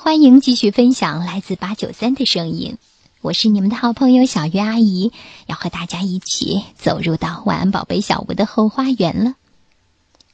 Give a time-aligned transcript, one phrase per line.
[0.00, 2.78] 欢迎继续分享来自八九三的声音，
[3.20, 5.12] 我是你们的好朋友小鱼阿姨，
[5.46, 9.34] 要和大家一起走入到晚安宝贝小屋的后花园了。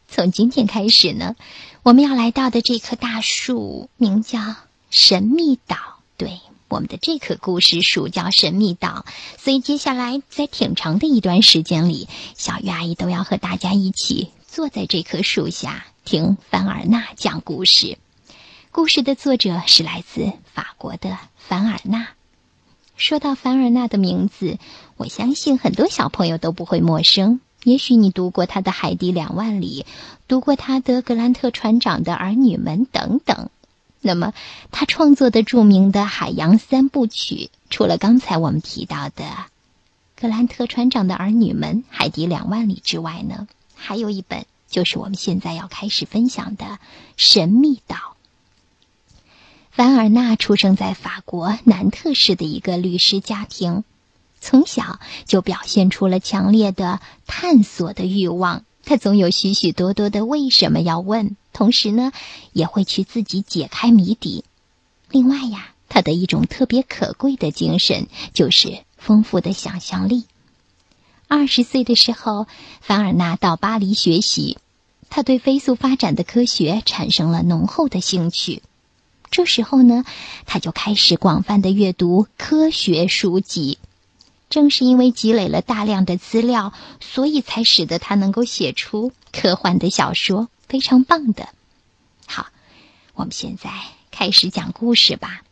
[0.07, 1.35] 从今天开始呢，
[1.83, 4.39] 我们要来到的这棵大树名叫
[4.91, 5.77] 神秘岛。
[6.19, 9.07] 对，我们的这棵故事树叫神秘岛，
[9.39, 12.07] 所以接下来在挺长的一段时间里，
[12.37, 17.97] 小鱼阿姨都要和大家一起坐在这棵树下听凡尔纳讲故事。
[18.75, 22.09] 故事的作者是来自法国的凡尔纳。
[22.97, 24.59] 说到凡尔纳的名字，
[24.97, 27.39] 我相信很多小朋友都不会陌生。
[27.63, 29.87] 也许你读过他的《海底两万里》，
[30.27, 33.49] 读过他的《格兰特船长的儿女们》等等。
[34.01, 34.35] 那么，
[34.73, 39.25] 他创作的著名的海洋三部曲，除了刚才我们提到的
[40.21, 43.47] 《格兰特船长的儿女们》《海底两万里》之外呢，
[43.77, 46.65] 还有一本就是我们现在要开始分享的
[47.17, 47.97] 《神秘岛》。
[49.77, 53.83] 凡尔纳出生在法国南特市的一个律师家庭。
[54.41, 62.13] 从小就表现出了强烈的探索的欲望，他总有许许多多的为什么要问，同时呢，
[62.53, 64.45] 也会去自己解开谜底。
[65.11, 70.27] 另外呀，他的一种特别可贵的精神就是丰富的想象力。
[71.27, 72.47] 二十岁的时候，
[72.81, 74.57] 凡尔纳到巴黎学习，
[75.11, 78.63] 他对飞速发展的科学产生了浓厚的兴趣。
[79.35, 80.05] 这时候呢，
[80.47, 83.79] 他就开始广泛的阅读科学书籍。
[84.49, 91.49] 正是因为积累了大量的资料，所以才使得他能够写出科幻的小说，非常棒的。
[92.27, 92.47] 好，
[93.15, 93.73] 我们现在
[94.13, 95.43] 开始讲故事吧。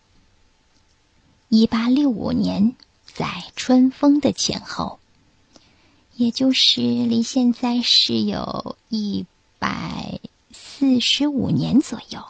[1.48, 2.77] 一八六五年，
[3.12, 5.00] 在春风的前后，
[6.14, 9.27] 也就是离现在是有一
[9.58, 10.20] 百
[10.52, 12.24] 四十五年左右。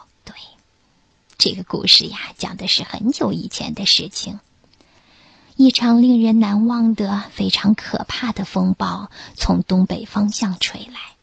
[1.45, 4.39] 这个故事呀，讲的是很久以前的事情。
[5.57, 11.17] 一场令人难忘的、非常可怕的风暴从东北方向吹来。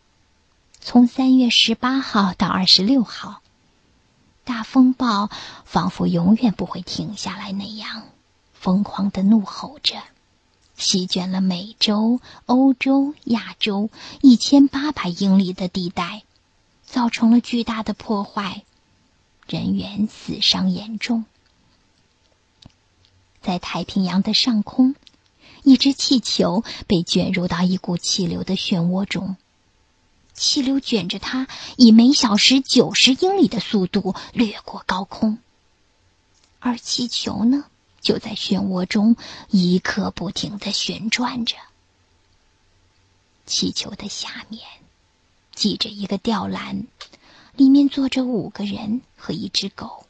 [0.79, 3.41] 从三月十八号到二十六号，
[4.45, 5.31] 大风暴
[5.65, 8.03] 仿佛永远不会停下来那样，
[8.53, 10.03] 疯狂的怒吼着，
[10.77, 13.89] 席卷了美洲、欧洲、亚洲
[14.21, 16.25] 一千八百英里的地带，
[16.85, 18.65] 造成了巨大的破坏，
[19.51, 21.25] 人员死伤严重。
[23.43, 24.95] 在太平洋的上空，
[25.65, 29.37] 一只气球被卷入到一股气流的漩涡中，
[30.35, 35.39] 气流卷着它，以每小时九十英里的速度掠过高空，
[36.61, 37.65] 而气球呢，
[38.01, 39.17] 就在漩涡中
[39.49, 41.57] 一刻不停的旋转着。
[43.47, 44.63] 气球的下面
[45.57, 46.87] 系着一个吊篮，
[47.61, 50.07] 里面坐着五个人和一只狗。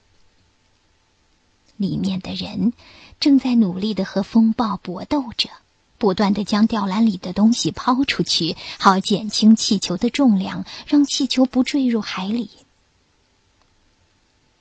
[1.76, 2.72] 里面的人
[3.18, 5.50] 正在努力的和风暴搏斗着，
[5.98, 12.50] 不断的将吊篮里的东西抛出去，好减轻气球的重量，让气球不坠入海里。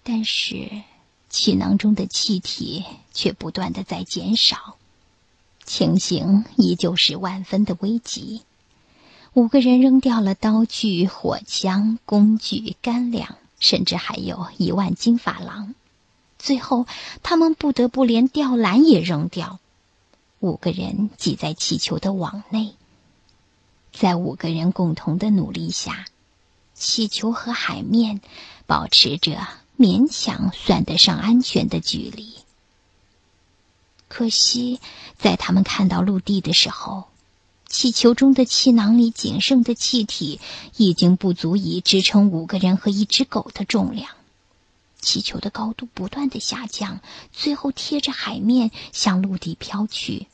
[0.02, 0.82] 但是，
[1.30, 2.84] 气囊中的气体
[3.14, 4.78] 却不断的在减少，
[5.64, 8.42] 情形依旧是万分的危急。
[9.40, 15.76] 五个人扔掉了刀具、火枪、工具、干粮，甚至还有一万斤珐琅。
[16.38, 16.86] 最后，
[17.24, 19.62] 他们不得不连吊篮也扔掉。
[20.40, 22.74] 五个人挤在气球的网内，
[23.94, 26.08] 在五个人共同的努力下，
[26.74, 28.20] 气球和海面
[28.66, 29.48] 保持着
[29.78, 32.34] 勉强算得上安全的距离。
[34.10, 34.82] 可惜，
[35.18, 37.06] 在他们看到陆地的时候，
[37.70, 40.42] 气球中的气囊里仅剩的气体
[40.76, 44.10] 已经不足以支撑五个人和一只狗的重量。
[45.00, 47.00] 气球的高度不断的下降，
[47.32, 50.28] 最后贴着海面向陆地飘去。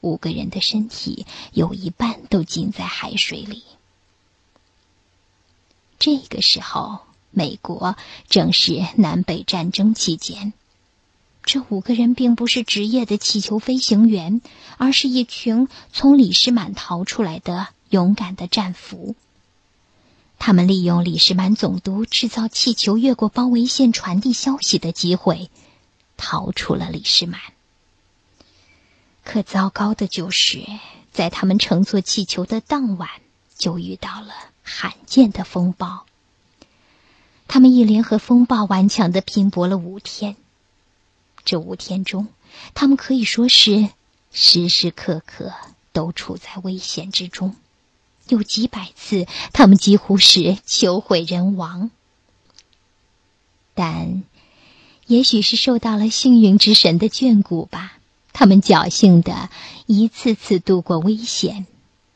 [0.00, 3.62] 五个人的身体有一半都浸在海水里。
[5.98, 7.00] 这个时候，
[7.30, 7.96] 美国
[8.28, 10.52] 正是南北战争期间。
[11.42, 14.40] 这五个人并不是职业的气球飞行员，
[14.76, 19.16] 而是一群从里士满逃出来的勇敢的战俘。
[20.38, 25.50] 他们利用李士满总督制造气球越过包围线传递消息的机会，
[26.16, 27.40] 逃出了里士满。
[29.22, 30.64] 可糟糕的就是，
[31.12, 33.10] 在他们乘坐气球的当晚，
[33.56, 34.32] 就遇到了
[34.62, 36.06] 罕见的风暴。
[37.48, 40.36] 他们一连和风暴顽强的拼搏了五天，
[41.44, 42.28] 这五天中，
[42.74, 43.88] 他们可以说是
[44.32, 45.52] 时时刻刻
[45.92, 47.56] 都处在危险之中。
[48.28, 51.90] 有几百次，他们几乎是求毁人亡。
[53.74, 54.22] 但
[55.06, 57.94] 也许是受到了幸运之神的眷顾吧，
[58.32, 59.48] 他们侥幸的
[59.86, 61.66] 一次次度过危险，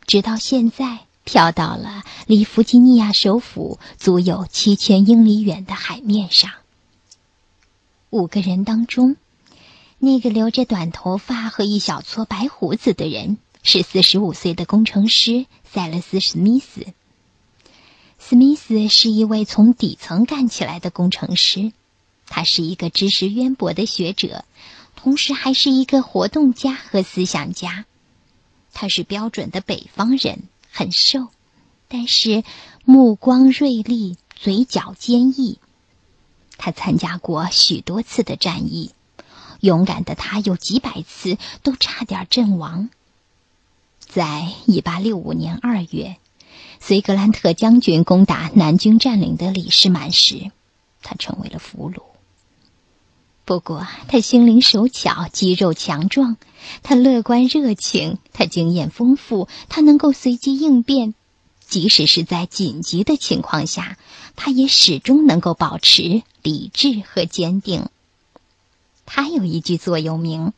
[0.06, 6.52] 直到现在飘到了离弗吉尼亚首府足有七千英里远的海面上。
[8.14, 9.16] 五个人当中，
[9.98, 16.86] 那个留着短头发和一小撮白胡子的人是四十五岁的工程师塞勒斯·史密斯。
[18.20, 21.72] 史密斯是一位从底层干起来的工程师，
[22.28, 24.44] 他是一个知识渊博的学者，
[24.94, 27.84] 同时还是一个活动家和思想家。
[28.72, 31.26] 他是标准的北方人，很瘦，
[31.88, 32.44] 但是
[32.84, 35.58] 目光锐利，嘴角坚毅。
[36.56, 38.92] 他参加过许多次的战役，
[39.60, 42.90] 勇敢的他有几百次都差点阵亡。
[44.00, 46.16] 在一八六五年二月，
[46.80, 50.50] 随格兰特将军攻打南军占领的李士满时，
[51.02, 52.02] 他成为了俘虏。
[53.44, 56.36] 不过，他心灵手巧，肌肉强壮，
[56.82, 61.14] 他乐观热情，他经验丰富，他能够随机应变。
[61.66, 63.98] 即使是在紧急的情况下，
[64.36, 67.88] 他也始终能够保持理智和坚定。
[69.06, 70.52] 他有一句座右铭：“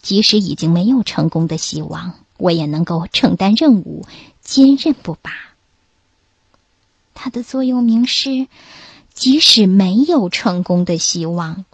[0.00, 4.06] 即使已经没有成功的希望，我也能够承担任务，
[4.40, 5.32] 坚韧不拔。”
[7.14, 8.48] 他的座右铭是
[9.12, 11.64] ：“即使没有成功的希望，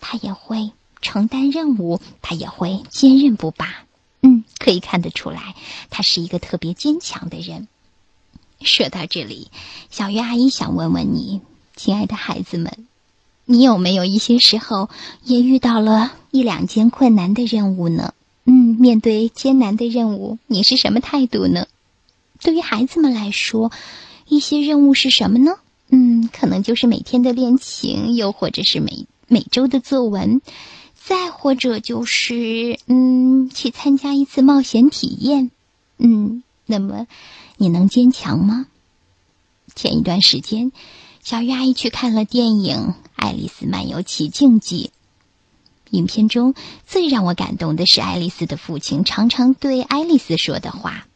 [0.00, 3.84] 他也会承担任务，他也会坚韧不拔。”
[4.22, 5.54] 嗯，可以看得出来，
[5.90, 7.68] 他是一个特别坚强的人。
[8.60, 9.50] 说到这里，
[9.90, 11.40] 小鱼阿姨想问问你，
[11.74, 12.86] 亲爱的孩子们，
[13.44, 14.88] 你有没有一些时候
[15.24, 18.14] 也遇到了一两件困难的任务呢？
[18.44, 21.66] 嗯，面对艰难的任务，你是什么态度呢？
[22.40, 23.72] 对于孩子们来说，
[24.28, 25.56] 一些任务是什么呢？
[25.88, 30.40] 嗯，可能就是每天的练琴，又或者是每每周的作文。
[31.04, 35.50] 再或者就是，嗯，去参加一次冒险体验，
[35.98, 37.06] 嗯，那么
[37.56, 38.66] 你能坚强吗？
[39.74, 40.70] 前一段时间，
[41.22, 42.76] 小鱼阿姨去看了电影
[43.16, 44.92] 《爱丽丝漫游奇境记》。
[45.96, 46.54] 影片中
[46.86, 51.06] 最让我感动的是爱丽丝的父亲常常对爱丽丝说的话，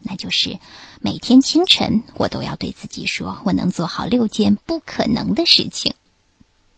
[0.00, 0.58] 那就是
[1.00, 5.94] 每天清晨我都要对自己说，我能做好六件不可能的事情。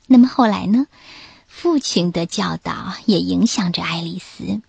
[0.06, 0.86] 那么后来呢？
[1.60, 4.60] 父亲的教导也影响着爱丽丝。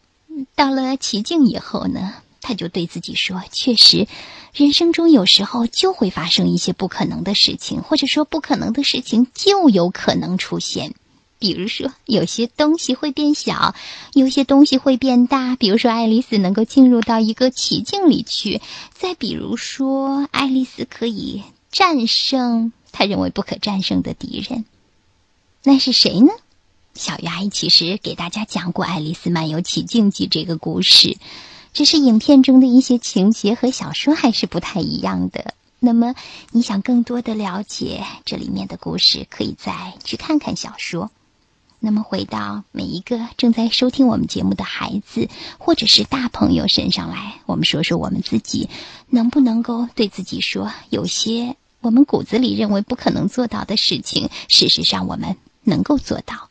[0.55, 4.07] 到了奇境以后呢，他就对自己说：“确实，
[4.55, 10.95] 人生中有时候就会发生一些不可能的事情，或者说不可能的事情就有可能出现。
[11.37, 13.75] 比如说，有些东西会变小，
[14.13, 15.55] 有些东西会变大。
[15.55, 18.59] 比如说，爱丽丝能够进入到一个奇境里去；
[18.95, 24.65] 再比如说，爱丽丝可以战胜他认为不可战胜的敌人。
[25.63, 26.31] 那是谁呢？”
[26.99, 31.17] 小鱼阿姨其实给大家讲过《爱丽丝漫游奇境记》这个故事，
[31.71, 35.53] 只是影片中的一些情节和小说还是不太一样的。
[35.79, 36.13] 那么，
[36.51, 41.09] 你想更多的了解这里面的故事，可以再去看看小说。
[41.79, 48.69] 那么，回到每一个正在收听我们节目的孩子或者是大朋友身上来，我们说说我们自己
[49.07, 56.48] 能不能够对自己说，有些我们骨子里认为不可能做到的事情，事实上我们能够做到。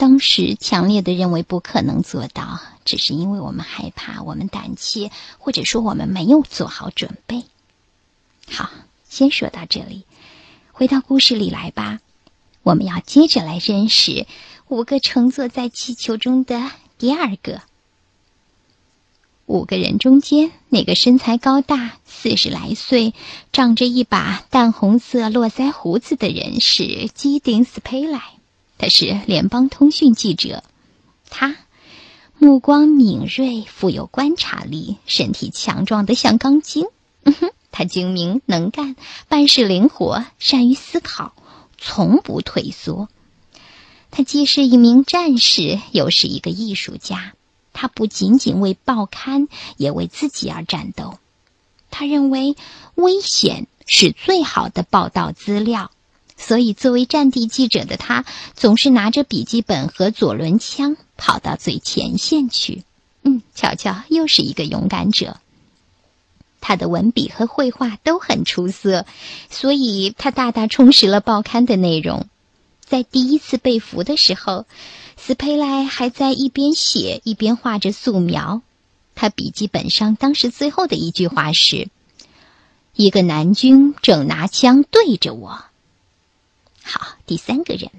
[0.00, 7.44] 当时强烈的认为不可能做到，只是因为我们害怕，我们胆怯，或者说我们没有做好准备。
[8.48, 8.70] 好，
[9.10, 10.06] 先说到这里，
[10.72, 12.00] 回到故事里来吧。
[12.62, 14.26] 我们要接着来认识
[14.68, 17.60] 五个乘坐在气球中的第二个。
[19.44, 23.12] 五个人中间，那个身材高大、四十来岁、
[23.52, 28.39] 长着一把淡红色络腮胡子的人是基丁斯佩莱。
[28.80, 30.64] 他是联邦通讯记者，
[31.28, 31.54] 他
[32.38, 36.86] 目光敏锐，富有观察力，身体强壮的像钢筋。
[37.24, 38.96] 嗯哼，他精明能干，
[39.28, 41.34] 办事灵活，善于思考，
[41.76, 43.10] 从不退缩。
[44.10, 47.34] 他既是一名战士，又是一个艺术家。
[47.74, 51.18] 他不仅仅为报刊，也为自己而战斗。
[51.90, 52.56] 他认为
[52.94, 55.90] 危险是最好的报道资料。
[56.42, 62.82] 所以，作为战地记者的他，总是拿着笔记本和左轮枪跑到最前线去。
[63.22, 65.36] 嗯，瞧瞧，又是一个勇敢者。
[66.62, 69.04] 他的文笔和绘画都很出色，
[69.50, 72.26] 所以他大大充实了报刊的内容。
[72.80, 74.64] 在第一次被俘的时候，
[75.16, 78.62] 斯佩莱还在一边写一边画着素描。
[79.14, 81.88] 他笔记本上当时最后的一句话是
[82.96, 85.64] ：“一个南军正拿枪对着我。”
[86.82, 87.90] 好，第三个人，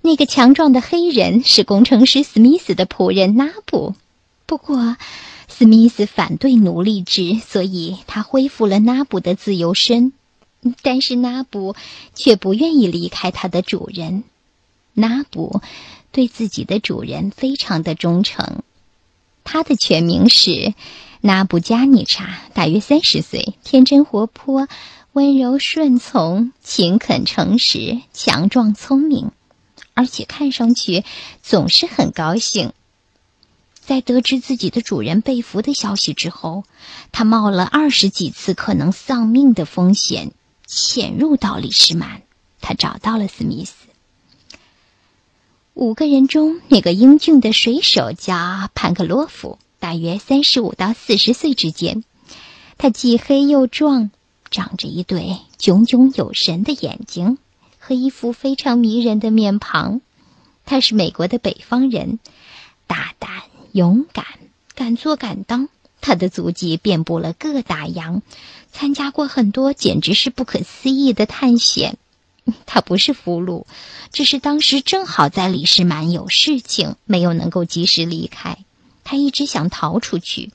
[0.00, 3.94] 那个强壮的黑人是工程师史密斯的仆人拉布。
[4.46, 4.96] 不过，
[5.48, 10.12] 史密斯反对奴隶制，所以他恢复了拉布的自由身。
[10.80, 11.74] 但是拉布
[12.14, 14.22] 却不愿意离开他的主人。
[14.94, 15.60] 拉布
[16.12, 18.62] 对自己的主人非常的忠诚。
[19.42, 20.72] 他的全名是
[21.20, 24.68] 拉布加尼查，大约三十岁，天真活泼。
[25.12, 29.30] 温柔顺从、勤恳诚实、强壮聪明，
[29.92, 31.04] 而且看上去
[31.42, 32.72] 总是很高兴。
[33.74, 36.64] 在得知自己的主人被俘的消息之后，
[37.10, 40.32] 他冒了二十几次可能丧命的风险，
[40.66, 42.22] 潜入到里士满。
[42.62, 43.74] 他找到了史密斯。
[45.74, 52.02] 五个人中，那个英俊的水手叫潘克洛夫，大约三十五到四十岁之间。
[52.78, 54.10] 他既黑又壮。
[54.52, 57.38] 长着一对炯炯有神的眼睛
[57.80, 60.00] 和一副非常迷人的面庞，
[60.64, 62.20] 他是美国的北方人，
[62.86, 63.30] 大胆、
[63.72, 64.26] 勇敢、
[64.76, 65.68] 敢做敢当。
[66.00, 68.22] 他的足迹遍布了各大洋，
[68.72, 71.96] 参加过很多简直是不可思议的探险。
[72.66, 73.66] 他不是俘虏，
[74.12, 78.58] 只是当时正好在里士满有事情，没有能够及时离开。
[79.04, 80.50] 他一直想逃出去。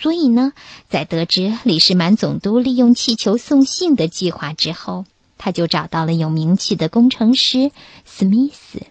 [0.00, 0.52] 所以呢，
[0.88, 5.04] 在得知李士满总督利用气球送信的计划之后，
[5.38, 7.72] 他就找到了有名气的工程师
[8.04, 8.82] 史密斯。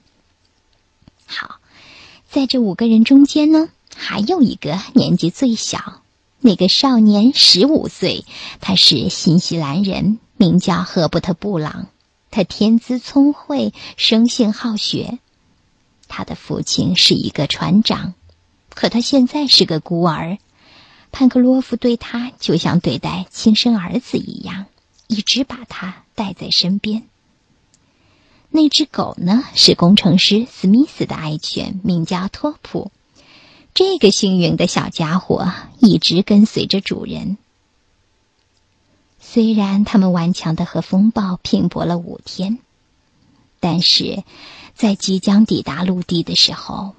[1.26, 1.60] 好，
[2.30, 6.02] 在这五个人中间呢，还有一个年纪最小，
[6.42, 8.26] 那个少年十五岁，
[8.60, 11.88] 他是新西兰人，名叫赫伯特·布朗。
[12.32, 15.20] 他天资聪慧，生性好学。
[16.10, 18.14] 他的父亲是一个船长，
[18.70, 20.38] 可他现在是个孤儿。
[21.18, 24.68] 潘克洛夫对他就像对待亲生儿子一样，
[25.08, 27.08] 一直把他带在身边。
[28.52, 32.92] 那只狗呢，是工程师史密斯的爱犬，名叫托普。
[33.74, 37.40] 这个幸运的小家伙一直跟随着主人。
[39.20, 42.60] 虽然他们顽强的和风暴拼搏了五天，
[43.60, 44.24] 但是
[44.76, 46.94] 在即将抵达陆地的时候，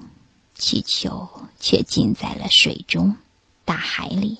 [0.56, 1.28] 气球
[1.60, 3.14] 却浸在了水中。
[3.68, 4.38] 大海里，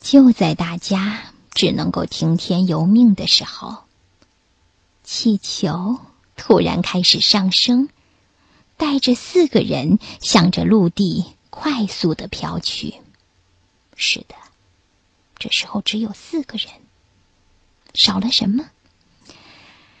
[0.00, 3.78] 就在大家只能够听天由命的时候，
[5.02, 5.98] 气球
[6.36, 7.88] 突然开始上升，
[8.76, 12.94] 带着四个人向着陆地快速的飘去。
[13.96, 14.36] 是的，
[15.40, 16.68] 这时候只有四个人，
[17.94, 18.66] 少了什么？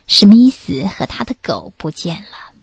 [0.06, 2.54] 史密斯和他的狗不见了，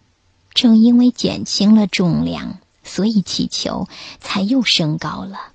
[0.53, 2.62] 正因为减轻了重量。
[2.89, 3.88] 所以气球
[4.19, 5.53] 才又升高了。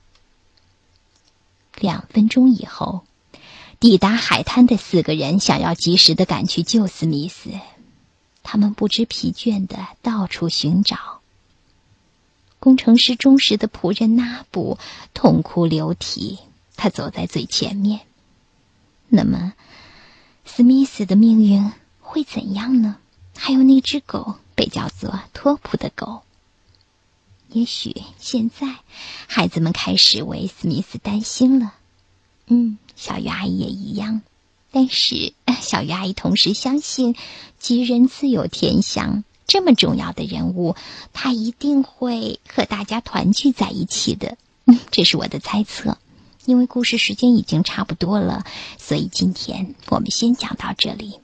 [1.77, 3.05] 两分钟以后，
[3.81, 7.51] 抵达海滩的四个人想要及时的赶去救史密斯，
[8.45, 11.21] 他们不知疲倦的到处寻找。
[12.61, 14.79] 工程师忠实的仆人纳布
[15.13, 16.39] 痛哭流涕，
[16.77, 18.01] 他走在最前面。
[19.09, 19.53] 那么，
[20.47, 22.97] 史密斯的命运会怎样呢？
[23.37, 26.23] 还有那只狗，被叫做托普的狗。
[27.55, 28.81] 也许现在，
[29.29, 31.73] 孩子们开始为史密斯担心了。
[32.49, 34.23] 嗯，小鱼阿姨也一样。
[34.73, 35.33] 但是，
[35.63, 37.15] 小鱼阿姨同时相信，
[37.61, 39.23] 吉人自有天相。
[39.47, 40.75] 这么重要的人物，
[41.13, 44.37] 他一定会和大家团聚在一起的。
[44.65, 45.97] 嗯，这是我的猜测。
[46.47, 48.45] 因为故事时间已经差不多了，
[48.79, 51.21] 所以今天我们先讲到这里，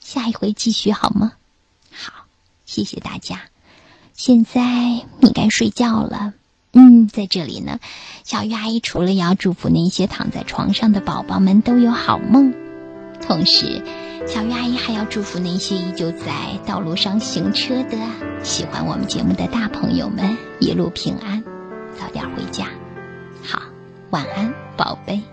[0.00, 1.32] 下一回继续好吗？
[1.90, 2.26] 好，
[2.66, 3.51] 谢谢大家。
[4.14, 4.60] 现在
[5.20, 6.34] 你该睡觉了，
[6.72, 7.80] 嗯，在这里呢，
[8.24, 12.54] 小鱼阿姨除了要祝福那些躺在床上的宝宝们都有好梦，
[13.20, 13.82] 同时，
[14.26, 16.26] 小鱼阿姨还要祝福那些依旧在
[16.66, 17.96] 道路上行车的、
[18.42, 21.42] 喜欢我们节目的大朋友们一路平安，
[21.98, 22.66] 早点回家。
[23.42, 23.62] 好，
[24.10, 25.31] 晚安，宝贝。